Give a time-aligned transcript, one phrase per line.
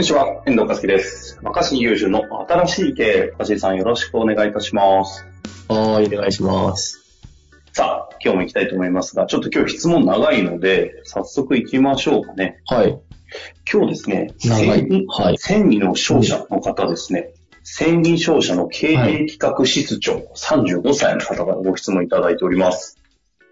[0.00, 1.38] にちは、遠藤和樹です。
[1.42, 5.26] 若新雄純の新しい経営、若新さんよろしくお願いいたします。
[5.68, 7.02] はい、お願いします。
[7.74, 12.62] さあ、今日も行きたいと思いますが、ちょっと今日質問長いので、早速行きましょうかね。
[12.64, 12.98] はい。
[13.70, 22.96] 今日ですね、長いはい繊維の商社の方ですね、繊維商社の経営企画室長、35歳の方からご質問いただいております。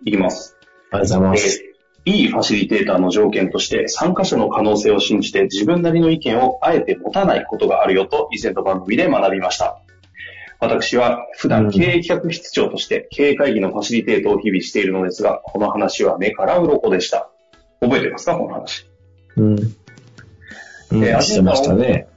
[0.03, 0.57] いきます。
[0.93, 1.68] ありがとうございます。
[2.09, 9.83] えーいいファシリテーターの条件として参加者の可能性を信じて自分なりの意見をあえて持たないことがあるよと以前の番組で学びました。
[10.61, 17.31] 私は普段経営企画室長として経営会議のファシリテートを日々しているのですが、この話は目から鱗でした。
[17.81, 18.87] 覚えてますかこの話。
[19.37, 19.59] うん。
[20.91, 22.09] うん、えーしてましたね。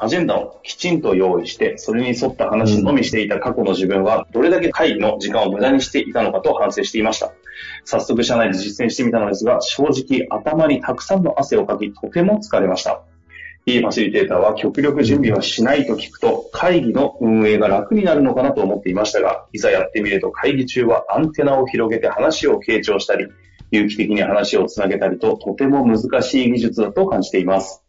[0.00, 7.32] アジェンダをきちんと用意して、それに沿った話のみしていた過去の自分は、どれだけ会議の時間を無駄にしていたのかと反省していました。
[7.84, 13.02] 早速社内で実践してみたのですが、正直頭にたくさんの汗をかき、とても疲れました。
[13.66, 23.26] いいファシリテーターは極力準備はしないと聞くと、会議の運営が楽になるのかなと思っていましたが、いざやってみると会議中はアンテナを広げて話を傾聴したり、
[23.70, 27.82] 有機的に話をつなげたりと、とても難しい技術だと感じています。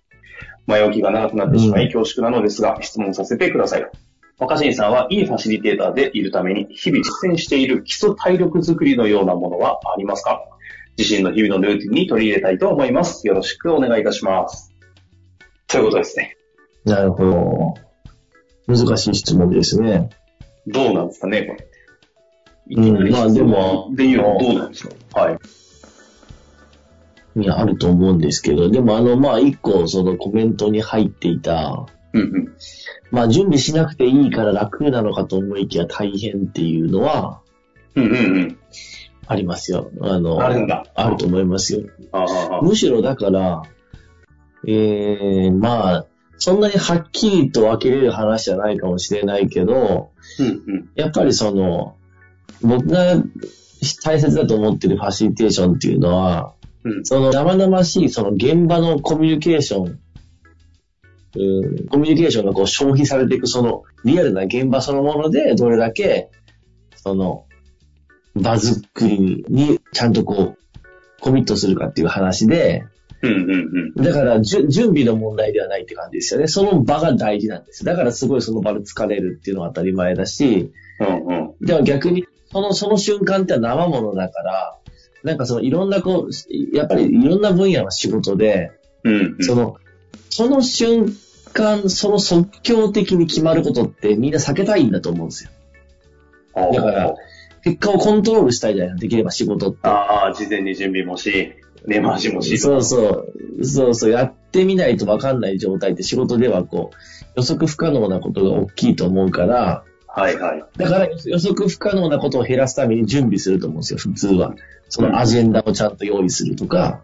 [0.70, 3.90] 前置きが長くなってしまい恐縮なのですが、質問させてください。
[4.38, 10.42] 若新さんはいいファシリテーターでいるために、日々実践している基礎体力づくりのようなものはありますか？
[10.98, 13.28] 自身の日々のルーティンに取り入れたいと思います。
[13.28, 14.72] よろしくお願いいたします。
[15.68, 16.38] ということですね。
[16.86, 17.74] なるほど。
[18.68, 20.10] 難しい質問ですね。
[20.68, 21.66] どうなんですかね、これ。
[22.78, 25.22] うんまあでもで言うとどうなんですか？
[25.22, 25.40] はい。
[27.42, 32.56] いや、あると思うんですけど、でもあの、まあ、一個、そのコメントに入っていた、うんうん。
[33.12, 37.42] まあ、準備しなくていいから楽なのかと思いきや大変っていうのは、
[37.96, 38.58] うんうんうん。
[39.28, 39.92] ありますよ。
[40.02, 40.86] あの、あるんだ。
[40.96, 41.82] あると思いますよ。
[42.64, 43.64] むしろだから、
[44.68, 46.06] ええまあ、
[46.38, 50.90] そんなにはっきりと分けれる話じゃないかもしれないけど、うんうん。
[50.96, 51.96] やっぱりその、
[52.62, 53.16] 僕が
[54.04, 56.54] 大切だと思ってるファシリテーションっていうのは、
[56.84, 60.00] うんその生々しいその現場のコミュニケーション、
[61.36, 66.30] うん、コミュニケーションがこう消費されていくそのリアルな現場そのものでどれだけ
[66.96, 67.46] その
[68.36, 70.58] 場作りにちゃんとこう
[71.20, 72.86] コミットするかっていう話で、
[73.22, 74.04] うんうんうん。
[74.04, 76.48] だからじゅ準備の問題ではないって感じですよね。
[76.48, 77.84] その場が大事なんです。
[77.84, 81.66] だからすごいその場で疲れるっていうのは当たり前だし、うんうん。
[81.66, 84.78] でも逆に、その、その瞬間って生ものだから、
[85.24, 88.72] なんかそのいろんなこう、やっぱりいろんな分野の仕事で、
[89.04, 89.44] うんうん。
[89.44, 89.78] その、
[90.30, 91.14] その瞬
[91.54, 95.52] 間、その即興的に決まることってみんな避けたいんだと思うんですよ。
[96.56, 97.16] だから
[97.64, 99.80] 結果をコントロールしたいじゃないですか、できれば仕事って。
[99.88, 101.54] ああ、事前に準備もし、
[101.86, 102.58] 根回しもし。
[102.58, 103.26] そうそ
[103.60, 103.66] う。
[103.66, 104.12] そうそう。
[104.12, 106.96] やってみないと分かんない状態って仕事ではこう、
[107.36, 110.64] 予測不可能なことが大きいと思うから、はいはい。
[110.78, 114.56] だから予測不可能なことを減らすために準備すると思うんですよ、普通は。
[114.90, 117.02] そのアジェンダをちゃんと用意するとか、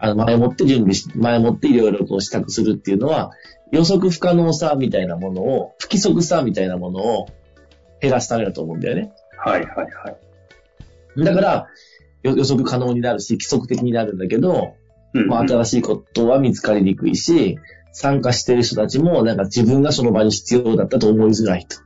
[0.00, 3.30] あの前もって準備し、前もっていろいろこう支度するっていうのは、
[3.70, 7.28] 予測不可能さみたいなものを、不規則さみたいなものを
[8.00, 9.12] 減らすためだと思うんだよね。
[9.38, 10.16] はいはいは
[11.16, 11.24] い。
[11.24, 11.66] だから、
[12.22, 14.74] よ予測可能になるし、規則的になるんだけど、
[15.14, 17.58] うんまあ、新しいことは見つかりにくいし、
[17.92, 21.76] 参加してる人たちも、なんか自分がその場に必要だったと思いづらいと。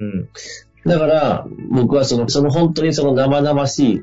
[0.00, 0.28] うん。
[0.86, 4.02] だから、僕はその、その本当にその生々しい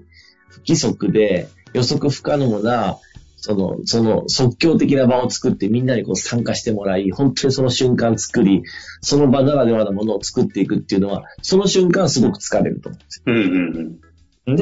[0.50, 2.98] 不規則で予測不可能な、
[3.38, 8.64] その、その即興的な場を作ってみんなにこう参加してもらい、本当にその瞬間作り、
[9.02, 14.00] その場ならではのものを作っていくっていうのは、その瞬間すごく疲れると思うんですようんうん
[14.48, 14.56] うん。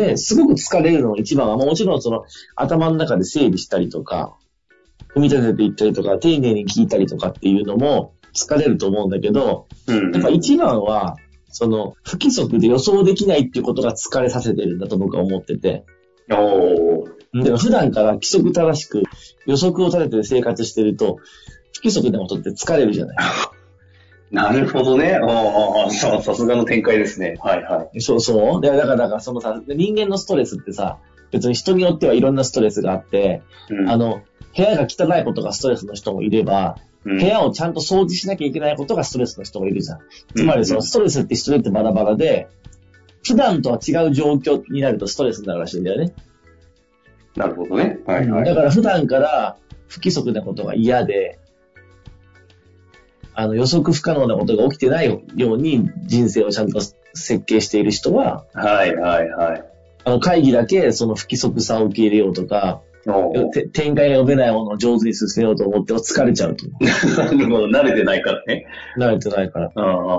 [9.87, 11.15] うんやっぱ一番は、
[11.57, 15.85] その不規則で予想できないっていうことが疲れさせてるんだと僕は思ってて、
[16.29, 17.07] おー。
[17.33, 19.03] だから普段から規則正しく
[19.45, 21.19] 予測を立てて生活してると、
[21.71, 23.17] 不規則なことって疲れるじゃない。
[24.31, 25.15] なるほどね。
[25.15, 27.37] ああ、ささすがの展開ですね。
[27.39, 28.01] はいはい。
[28.01, 28.61] そうそう。
[28.61, 30.97] だから、だから、そのさ、人間のストレスってさ、
[31.31, 34.23] 別に人によってはいろんなストレスがあって、うんあの、
[34.57, 39.99] 部屋が汚いことがストレスの人もいれば、うん部屋をちゃんと掃除しなきゃいけないことがストレスの人もいるじゃん。
[40.35, 42.47] つまりそのストレスって人によってバラバラで、
[43.23, 46.13] 普段とは違う状況になるとストレスになるらしいんだよね。
[47.35, 47.99] なるほどね。
[48.07, 48.45] はいはい。
[48.45, 49.57] だから普段から
[49.87, 51.37] 不規則なことが嫌で、
[53.35, 55.21] あの予測不可能なことが起きてないよ
[55.53, 56.79] うに人生をちゃんと
[57.13, 59.63] 設計している人は、はいはいはい。
[60.05, 66.65] あの会議だけその不規則さを受け入れようとか、展開が読めないものを上手に進めようと思っても疲れちゃうと。
[67.21, 67.67] なるほど。
[67.67, 68.65] 慣れてないからね。
[68.97, 69.71] 慣れてないから。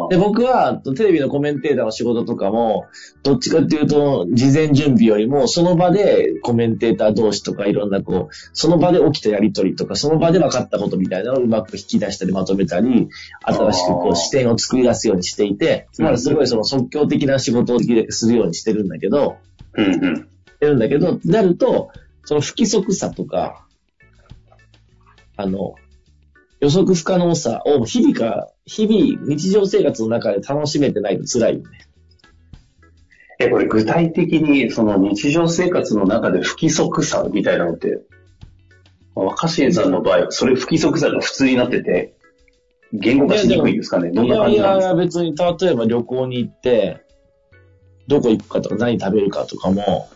[0.08, 2.86] で、僕はテレビのコメンテーターの仕事とかも、
[3.24, 13.08] どっちかっていうと、事前準備よりも、その場でコメンテーター同士とかいろんなこう、その場で起きたやりとりとか、その場で分かったことみたいなのをうまく引き出したりまとめたり、
[13.42, 19.36] 新しくこう視点を作り出すようにしていて、つまりすごいその即興的な仕事をするようにしてるんだけど、
[19.74, 20.16] うんうん。
[20.56, 21.90] してるんだけど、なると、
[22.26, 23.66] その不規則さとか、
[25.36, 25.74] あの、
[26.60, 31.86] 予測不可能さを日々から、日々日常生活の中で楽しめてないと辛いよね。
[33.38, 38.00] え、これ具体的にその日常生活の中で不規則さみたいなのって、
[39.14, 42.16] 若新さんの場合、それ不規則さが普通になってて、
[42.92, 44.10] 言語化しにくいんですかね？
[44.10, 44.88] どんな感じなんですか？
[44.88, 47.04] や、別に、例えば旅行に行って、
[48.08, 50.08] どこ行くかとか何食べるかとかも、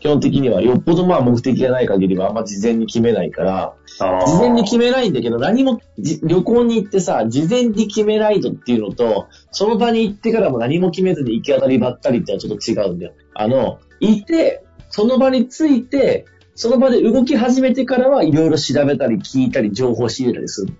[0.00, 13.12] 基本的にはよっぽどまあ目的がない限りはあんま事前に決めないから、事前に決めないんだけど、何も、じ旅行に行ってさ、事前に決めないとっていうのと、その場に行ってからも何も決めずに行き当たりばったりってのはちょっと違うんだよ。
[13.34, 20.74] あの、行って、その場に着いて、その場で動き始めてからはいろいろ調べたり聞いたり情報を仕入れたりする。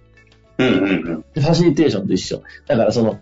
[0.59, 1.25] うんうんうん。
[1.35, 2.43] でファシリテーションと一緒。
[2.67, 3.21] だからその、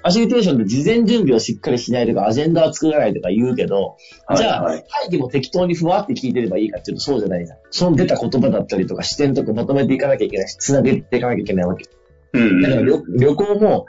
[0.00, 3.96] ファシリテーションで事前準備をしっかりしないとか、アジェンダは作らないとか言うけど、
[4.36, 7.58] じゃあ、はいはい会議も適当にふわって聞いてればいいかっていうとそうじゃないじゃん。
[7.70, 11.84] その出た言葉だったりとか視点とかまとめていかなきゃいけないし、つなげていかなきゃいけないわけ。
[12.32, 12.62] うんうん。
[12.62, 13.86] だから旅旅行も、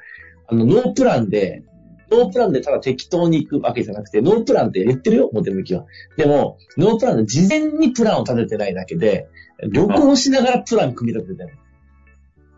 [0.48, 1.64] あの、ノープランで、
[2.12, 5.86] ノープランでただ適当に行くわけじゃなくて、ノープランって言ってるよ、表向きは。
[6.18, 9.28] でも、ノープランで事前にプランを立ててないだけで、
[9.72, 11.58] 旅行しながらプラン組み立ててる。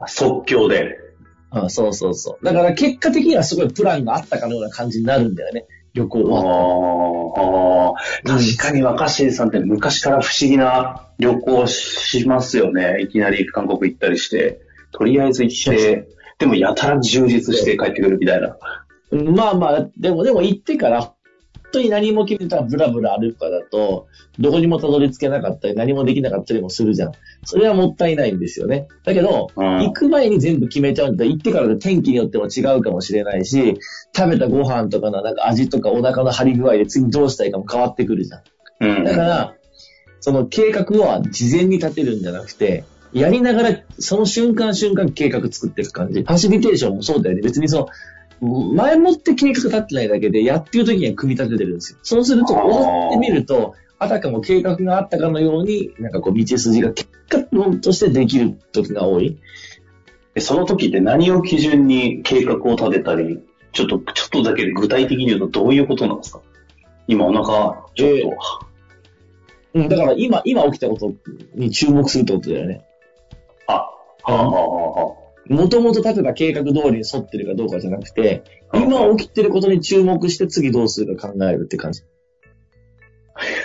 [0.08, 1.11] 即興で。
[1.54, 2.46] うん、そうそうそう。
[2.46, 5.66] だから結果的にはすごいプランがあったかのような感じになるんだよね。
[5.94, 7.96] 旅行あは。
[7.96, 8.56] ーあー。
[8.56, 13.02] 確かに若新さんって昔から不思議な旅行しますよね。
[13.02, 14.62] いきなり韓国行ったりして。
[14.92, 16.08] とりあえず行って、
[16.38, 18.58] でもやたら充実して帰ってくるみたいな。
[19.12, 21.14] うんまあまあ、でもでも行ってから、本
[21.72, 24.08] 当に何も決めたらブラブラ歩くかだと、
[24.40, 27.12] どこにもたどり着けなかったり、何もできなかったりもするじゃん。
[27.44, 28.88] それはもったいないんですよね。
[29.04, 33.78] だけど、うん行く前に全部決めちゃうんだったら、行ってからで天気によっても違うかもしれないし、
[34.16, 38.42] 食べたご飯とかのなんか味とかお腹の張り具合で次どうしたいかも変わってくるじゃん。
[38.82, 39.04] うん。
[39.04, 39.56] だから、
[40.20, 42.84] その計画は事前に立てるんじゃなくて、
[43.14, 46.22] やりながら、その瞬間瞬間計画作っていく感じ。
[46.22, 47.42] ファシリテーションもそうだよね。
[47.42, 47.88] 別にその、
[48.42, 52.00] 前もって計画立ってないだけで、やってる時には組み立ててるんですよ。
[52.02, 59.38] そうすると、終わってみると、あたかも計画があったかのように、なんかこう、道筋が結果論としてできる時が多い。
[60.34, 63.44] でその時って何を基準に計画を立てたり、
[63.74, 66.42] ちょっと、ちょっとだけ具体的に言うとどういうことなんですか？
[67.08, 68.38] 今お腹、ちょっと、
[69.74, 71.14] うん、だから今、今起きたこと
[71.54, 72.84] に注目するってことだよね。
[73.68, 73.90] あ、は
[74.24, 74.66] あ、はあ、
[75.06, 75.16] は
[75.52, 78.80] もともと立てた計画通りに沿ってるかどうかじゃなくて、あ。
[78.80, 82.04] 今起きてることに注目して次どうするか考えるって感じ。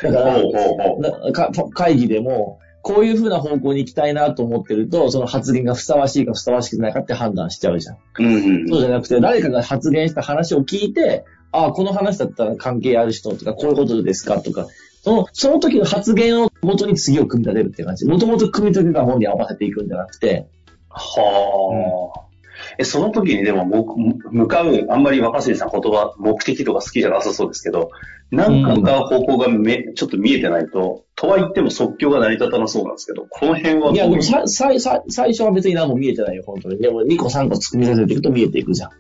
[0.03, 7.99] だから、会議でも、こういう風な方向に行きたいなと思ってると、その発言がふさわしいかふさわしくないかって判断しちゃうじゃん。
[8.19, 8.69] うんうん。
[8.69, 14.67] そうじゃなくて、誰かが発言した話を聞いて、ああ、この話だったら関係ある人とか、こういうことですかとか、
[15.03, 18.07] その、その時の発言を元に次を組み立てるって感じ。
[18.07, 20.47] もともと組み立てた方に合わせていくんじゃなくて、
[20.97, 22.27] はあ。
[22.79, 27.91] え、その時にでも向かう、あんまり若杉さん言葉、目的とか好きじゃなさそうですけど、
[28.31, 33.95] なんか向かう方向がめ、ちょっと見えてないと、とは言っても即興が成り立たなそうなんですけど、この辺はどう？
[33.95, 36.79] いや、でもさ、さ、さ、最初は別に何も見えてないよ、本当に。
[36.79, 38.91] でも2個3個作り出せていくと見えていくじゃん。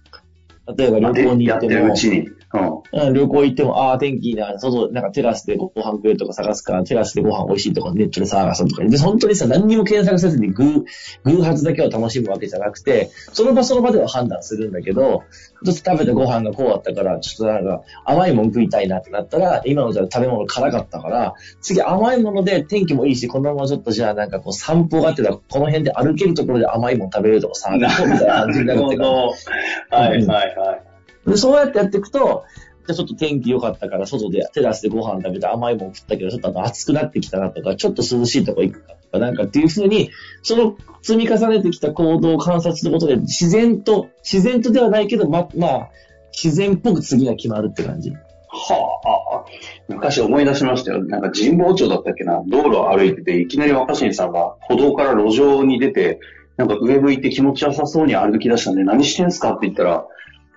[0.77, 2.19] 例えばまあ旅行に行やってても、るうちに。
[2.21, 3.09] うん。
[3.09, 8.85] うん、旅行行っても、ああ、天気いいな、外、なんかテラスでご飯食えるとか探すから、テラスでご飯美味しいとかネットで探すとか。
[8.85, 10.85] で、本当にさ、何にも検索せずに偶、
[11.25, 15.23] 偶発だけを楽しむわけじゃなくて、その場その場では判断するんだけど、
[15.65, 29.07] ちょっと食べたご飯がこうだったから、ちょっとなんか甘いもん食いたいなってなったら、今のじゃ食べ物辛かったから、次甘いもので天気もいいし、このままちょっとじゃあなんかこう散歩がてら、この辺で歩けるところで甘いもん食べれるとかさ、みたいな感じになるっていうか。
[29.91, 30.81] はいはいは
[31.27, 31.31] い。
[31.31, 32.45] で、そうやってやっていくと、
[32.87, 40.11] じゃあちょっと天気良かったから外でテラスでご飯食べて甘いもん食ったけど、ちょっと暑くなってきたなとか、ちょっと涼しいとこ行くかとか、なんかっていうふうに、
[40.43, 45.91] その積み重ねてきた行動を観察することで、自然と、自然とではないけど、ま、まあ、
[46.33, 48.13] 自然っぽく次が決まるって感じ。
[48.49, 49.51] はあ、
[49.89, 51.05] 昔思い出しましたよ。
[51.05, 56.21] なんか神保町だったっけな、道路を歩いてて、いきなり若新さんが歩道から路上に出て、
[56.57, 60.07] なんか上向いて気持ちよさそうに歩き出したんで、何してんすかって言ったら、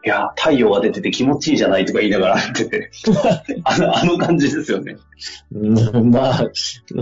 [0.06, 2.92] いや、太陽が出てて気持ちいいじゃないとか言いながら歩いてて、
[3.66, 4.96] あの、あの感じですよね。
[5.54, 6.50] うん、まあ、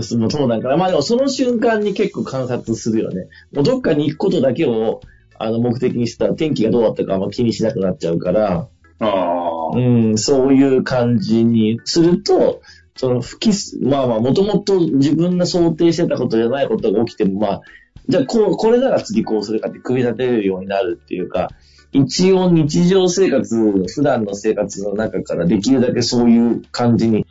[0.00, 0.76] そうなんかな。
[0.76, 3.28] まあでもその瞬間に結構観察するよね。
[3.52, 5.00] もうどっかに行くことだけを、
[5.38, 8.66] あの、目的にしたら天気がどうだったかあんま気にしなくなっちゃうから、
[8.98, 9.76] ああ。
[9.76, 12.62] うん、そういう感じにすると、
[12.96, 17.62] その不きす、まあまあ、もともと自分が想定してたことじゃないことが起きても、まあ、
[18.08, 21.50] じゃあこう、これなら次こうするかって組み立てれるようになるっていうか、
[21.92, 27.26] 一応日常生活、普段の生活の中からできるだけそういう感じに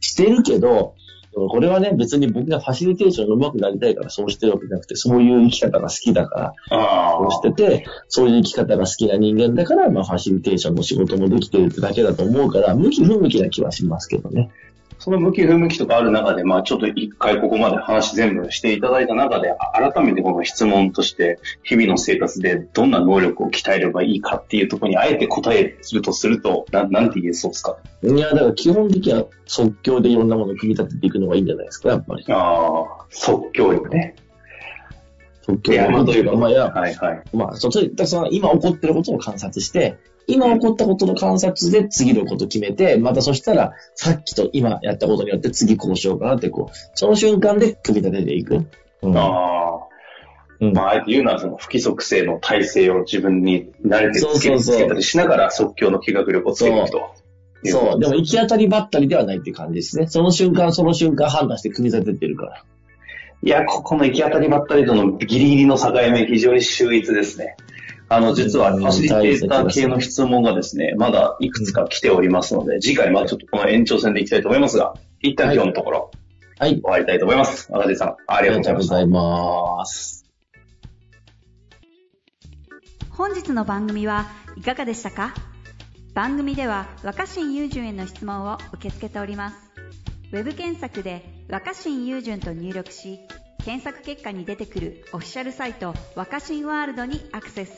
[0.00, 0.94] してるけど、
[1.34, 14.50] これはね、別に僕がファシリテーションが上手くなりたいからそうしてるわけじゃなくて、そういう生き方が好きだから、あそうしてて、そういう生き方が好きな人間だから、まあ、ファシリテーションの仕事もできてるってだけだと思うから、向き不向きな気はしますけどね。
[14.98, 27.76] その向き不向きとかある中で、まあちょっと一回ここまで話全部していただいた中で、あ改めてこの質問として、日々の生活でどんな能力を鍛えればいいかっていうところにあえて答えするとすると、ななんて言えそうですか？
[28.04, 32.24] いや、だから基本的には即興でいろんなものを組み立てていくのがいいんじゃないですか、やっぱり。
[32.28, 34.16] ああ、即興力ね。
[35.42, 37.22] 即興力というか、まあ、いや、はいはい。
[37.32, 39.96] まあ、そう、とにかくその今起こってることを観察して、
[40.26, 48.66] 今起こったことの観察で次のこと決めて、またそしたら、さっきと今やったことによって次こうしようかなって、こう、その瞬間で組み立てていく。
[49.02, 49.16] うん。
[49.16, 49.92] ああ。
[50.60, 57.14] うんまあ、あえて言うのは、その不規則性の体制を自分に慣れてつけそうそうそうつけたりしながら即興の企画力をつけていくと。
[57.64, 58.00] そう。
[58.00, 60.06] でも行き当たりばったりではないっていう感じですね。
[60.06, 62.64] その瞬間、その瞬間判断して組み立ててるから。
[63.44, 67.56] いや、ここの行き当たりばったりとのギリギリの境目、非常に秀逸ですね。
[68.14, 76.10] あの、実はファシリテーター系の質問がですね、まだいくつか来ておりますので、次回まあちょっとこの延長戦でいきたいと思いますが、一旦今日のところ
[76.58, 76.74] はい。
[76.74, 77.68] 終わりたいと思います。
[77.72, 79.06] 赤字さん、あありがとうござい。
[79.06, 80.26] ます。
[83.08, 84.26] 本日の番組は
[84.56, 85.34] いかがでしたか？
[86.14, 89.56] 番組では若新雄純への質問を受け付けております
[90.30, 93.18] ウェブ検索で「若新雄純」と入力し
[93.64, 97.72] 検索結果に出てくるオフィシャルサイト「若新ワールド」にアクセス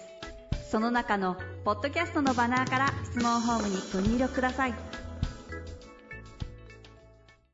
[0.71, 4.94] その中のポッドキャストのバナーから質問ホームにご入力ください。